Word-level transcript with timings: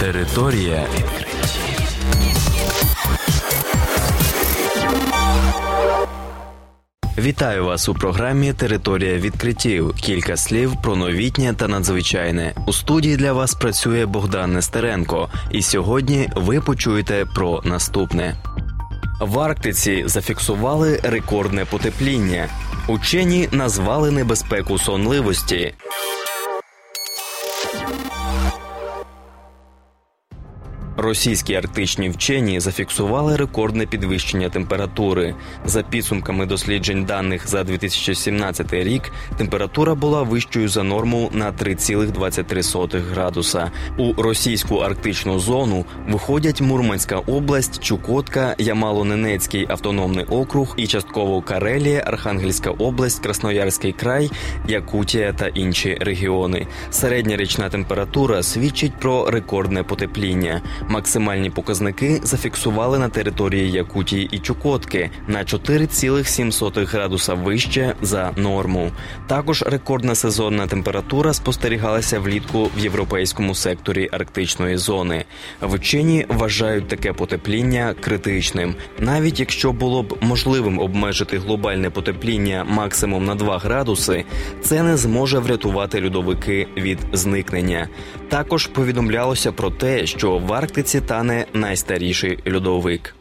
Територія 0.00 0.86
відкриттів. 0.94 1.90
Вітаю 7.18 7.64
вас 7.64 7.88
у 7.88 7.94
програмі 7.94 8.52
Територія 8.52 9.18
відкриттів. 9.18 9.94
Кілька 9.94 10.36
слів 10.36 10.72
про 10.82 10.96
новітнє 10.96 11.54
та 11.54 11.68
надзвичайне. 11.68 12.54
У 12.66 12.72
студії 12.72 13.16
для 13.16 13.32
вас 13.32 13.54
працює 13.54 14.06
Богдан 14.06 14.52
Нестеренко, 14.52 15.28
і 15.50 15.62
сьогодні 15.62 16.28
ви 16.36 16.60
почуєте 16.60 17.26
про 17.34 17.62
наступне. 17.64 18.36
В 19.20 19.38
Арктиці 19.38 20.02
зафіксували 20.06 21.00
рекордне 21.02 21.64
потепління. 21.64 22.48
Учені 22.88 23.48
назвали 23.52 24.10
небезпеку 24.10 24.78
сонливості. 24.78 25.74
Російські 31.02 31.54
арктичні 31.54 32.08
вчені 32.08 32.60
зафіксували 32.60 33.36
рекордне 33.36 33.86
підвищення 33.86 34.48
температури. 34.48 35.34
За 35.64 35.82
підсумками 35.82 36.46
досліджень 36.46 37.04
даних 37.04 37.48
за 37.48 37.64
2017 37.64 38.72
рік, 38.72 39.12
температура 39.36 39.94
була 39.94 40.22
вищою 40.22 40.68
за 40.68 40.82
норму 40.82 41.30
на 41.32 41.52
3,23 41.52 43.00
градуса. 43.10 43.70
У 43.98 44.22
російську 44.22 44.76
арктичну 44.76 45.38
зону 45.38 45.84
виходять 46.08 46.60
Мурманська 46.60 47.18
область, 47.18 47.82
Чукотка, 47.82 48.54
Ямало-Ненецький 48.58 49.72
автономний 49.72 50.24
округ 50.24 50.74
і 50.76 50.86
частково 50.86 51.42
Карелія, 51.42 52.04
Архангельська 52.06 52.70
область, 52.70 53.22
Красноярський 53.22 53.92
край, 53.92 54.30
Якутія 54.68 55.32
та 55.32 55.46
інші 55.46 55.98
регіони. 56.00 56.66
Середня 56.90 57.36
річна 57.36 57.68
температура 57.68 58.42
свідчить 58.42 59.00
про 59.00 59.30
рекордне 59.30 59.82
потепління. 59.82 60.62
Максимальні 60.90 61.50
показники 61.50 62.20
зафіксували 62.22 62.98
на 62.98 63.08
території 63.08 63.70
Якутії 63.70 64.28
і 64.32 64.38
Чукотки 64.38 65.10
на 65.28 65.38
4,7 65.38 66.86
градуса 66.86 67.34
вище 67.34 67.94
за 68.02 68.30
норму. 68.36 68.90
Також 69.26 69.62
рекордна 69.62 70.14
сезонна 70.14 70.66
температура 70.66 71.32
спостерігалася 71.32 72.20
влітку 72.20 72.70
в 72.76 72.78
європейському 72.78 73.54
секторі 73.54 74.08
арктичної 74.12 74.76
зони. 74.76 75.24
Вчені 75.62 76.26
вважають 76.28 76.88
таке 76.88 77.12
потепління 77.12 77.94
критичним, 78.00 78.74
навіть 78.98 79.40
якщо 79.40 79.72
було 79.72 80.02
б 80.02 80.18
можливим 80.20 80.78
обмежити 80.78 81.38
глобальне 81.38 81.90
потепління 81.90 82.64
максимум 82.68 83.24
на 83.24 83.34
2 83.34 83.58
градуси, 83.58 84.24
це 84.62 84.82
не 84.82 84.96
зможе 84.96 85.38
врятувати 85.38 86.04
льодовики 86.04 86.66
від 86.76 86.98
зникнення. 87.12 87.88
Також 88.28 88.66
повідомлялося 88.66 89.52
про 89.52 89.70
те, 89.70 90.06
що 90.06 90.38
в 90.38 90.52
Арктиці 90.52 90.79
тане 91.00 91.46
найстаріший 91.54 92.38
льодовик. 92.54 93.14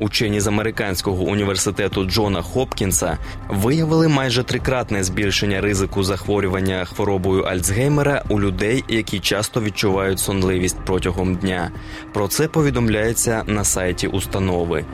Учені 0.00 0.40
з 0.40 0.46
американського 0.46 1.22
університету 1.22 2.04
Джона 2.04 2.42
Хопкінса 2.42 3.18
виявили 3.48 4.08
майже 4.08 4.42
трикратне 4.42 5.04
збільшення 5.04 5.60
ризику 5.60 6.02
захворювання 6.02 6.84
хворобою 6.84 7.42
Альцгеймера 7.42 8.24
у 8.28 8.40
людей, 8.40 8.84
які 8.88 9.20
часто 9.20 9.60
відчувають 9.62 10.18
сонливість 10.18 10.76
протягом 10.86 11.34
дня. 11.34 11.70
Про 12.12 12.28
це 12.28 12.48
повідомляється 12.48 13.42
на 13.46 13.64
сайті 13.64 14.06
установи. 14.06 14.84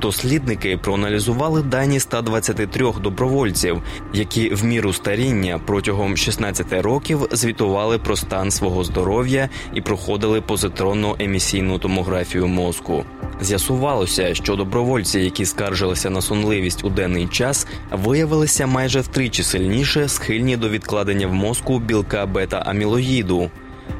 Дослідники 0.00 0.76
проаналізували 0.76 1.62
дані 1.62 2.00
123 2.00 2.92
добровольців, 3.02 3.82
які 4.12 4.54
в 4.54 4.64
міру 4.64 4.92
старіння 4.92 5.60
протягом 5.66 6.16
16 6.16 6.72
років 6.72 7.28
звітували 7.30 7.98
про 7.98 8.16
стан 8.16 8.50
свого 8.50 8.84
здоров'я 8.84 9.48
і 9.74 9.80
проходили 9.80 10.40
позитронну 10.40 11.16
емісійну 11.18 11.78
томографію 11.78 12.46
мозку. 12.46 13.04
З'ясувалося, 13.40 14.34
що 14.34 14.56
добровольці, 14.56 15.20
які 15.20 15.46
скаржилися 15.46 16.10
на 16.10 16.20
сонливість 16.20 16.84
у 16.84 16.90
денний 16.90 17.26
час, 17.26 17.66
виявилися 17.92 18.66
майже 18.66 19.00
втричі 19.00 19.42
сильніше 19.42 20.08
схильні 20.08 20.56
до 20.56 20.68
відкладення 20.68 21.26
в 21.26 21.32
мозку 21.32 21.78
білка 21.78 22.26
бета-амілоїду 22.26 23.50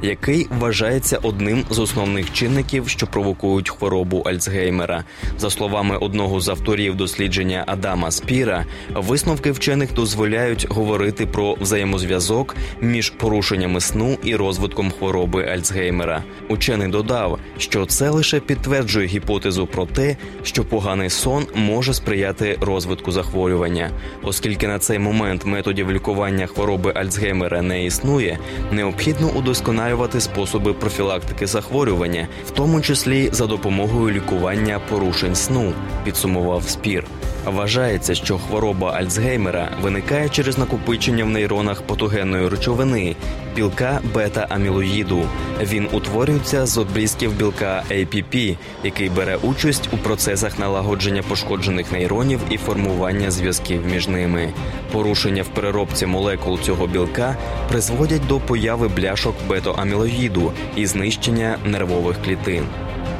який 0.03 0.47
вважається 0.59 1.19
одним 1.22 1.65
з 1.71 1.78
основних 1.78 2.32
чинників, 2.32 2.88
що 2.88 3.06
провокують 3.06 3.71
хворобу 3.71 4.21
Альцгеймера. 4.21 5.05
За 5.38 5.50
словами 5.50 5.97
одного 5.97 6.41
з 6.41 6.49
авторів 6.49 6.94
дослідження 6.97 7.65
Адама 7.66 8.10
Спіра, 8.10 8.65
висновки 8.94 9.53
вчених 9.53 9.94
дозволяють 9.94 10.66
говорити 10.71 11.27
про 11.27 11.55
взаємозв'язок 11.55 12.56
між 12.81 13.10
порушеннями 13.10 13.81
сну 13.81 14.19
і 14.25 14.37
розвитком 14.37 14.91
хвороби 14.91 15.44
Альцгеймера. 15.44 16.22
Учений 16.49 16.88
додав, 16.88 17.38
що 17.59 17.87
це 17.87 18.11
лише 18.11 18.41
підтверджує 18.41 19.06
гіпотезу 19.06 19.66
про 19.66 19.87
те, 19.87 20.16
що 20.43 20.65
поганий 20.65 21.11
сон 21.11 21.47
може 21.55 21.94
сприяти 21.94 22.59
розвитку 22.61 23.12
захворювання, 23.12 23.91
оскільки 24.22 24.69
на 24.69 24.78
цей 24.78 24.99
момент 24.99 25.47
методів 25.47 25.93
лікування 25.93 26.47
хвороби 26.47 26.93
Альцгеймера 26.94 27.62
не 27.62 27.84
існує, 27.84 28.38
необхідно 28.72 29.28
удосконалювати 29.28 29.84
вдосконалювати 29.84 30.21
способи 30.21 30.72
профілактики 30.72 31.47
захворювання, 31.47 32.28
в 32.47 32.50
тому 32.50 32.81
числі 32.81 33.28
за 33.33 33.47
допомогою 33.47 34.15
лікування 34.15 34.81
порушень 34.91 35.34
сну, 35.34 35.72
підсумував 36.05 36.69
спір. 36.69 37.05
Вважається, 37.47 38.15
що 38.15 38.39
хвороба 38.39 38.93
Альцгеймера 38.93 39.69
виникає 39.83 40.28
через 40.28 40.59
накопичення 40.59 41.25
в 41.25 41.28
нейронах 41.28 41.83
патогенної 41.83 42.49
речовини, 42.49 43.17
білка 43.56 44.00
бета-амілоїду. 44.15 45.23
Він 45.62 45.89
утворюється 45.93 46.67
з 46.67 46.78
обрізків 46.78 47.33
білка 47.33 47.84
APP, 47.91 48.56
який 48.84 49.09
бере 49.09 49.37
участь 49.37 49.89
у 49.93 49.97
процесах 49.97 50.59
налагодження 50.59 51.23
пошкоджених 51.23 51.93
нейронів 51.93 52.41
і 52.50 52.56
формування 52.56 53.31
зв'язків 53.31 53.87
між 53.87 54.09
ними. 54.09 54.53
Порушення 54.93 55.43
в 55.43 55.49
переробці 55.49 56.06
молекул 56.06 56.59
цього 56.61 56.87
білка 56.87 57.37
призводять 57.69 58.27
до 58.27 58.41
появи 58.41 58.89
бляшок 58.89 59.34
бета-амілоїду 59.75 60.53
і 60.77 60.87
знищення 60.87 61.59
нервових 61.65 62.17
клітин. 62.25 62.67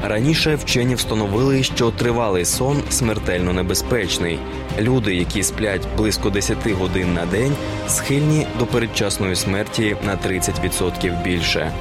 Раніше 0.03 0.55
вчені 0.55 0.95
встановили, 0.95 1.63
що 1.63 1.91
тривалий 1.91 2.45
сон 2.45 2.83
смертельно 2.91 3.53
небезпечний. 3.53 4.39
Люди, 4.81 5.15
які 5.15 5.43
сплять 5.43 5.87
близько 5.97 6.31
10 6.31 6.71
годин 6.71 7.15
на 7.15 7.27
день, 7.27 7.53
схильні 7.89 8.47
до 8.59 8.67
передчасної 8.67 9.37
смерті 9.37 9.97
на 10.07 10.17
30% 10.17 11.23
більше. 11.23 11.73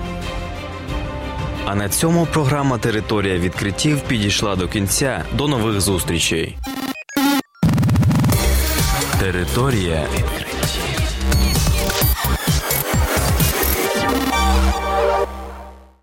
А 1.65 1.75
на 1.75 1.89
цьому 1.89 2.27
програма 2.33 2.77
Територія 2.77 3.37
відкриттів 3.37 4.01
підійшла 4.01 4.55
до 4.55 4.67
кінця. 4.67 5.23
До 5.37 5.47
нових 5.47 5.81
зустрічей. 5.81 6.57
Територія 9.19 10.03
відкриттів. 10.13 10.52
Bye. 15.13 15.42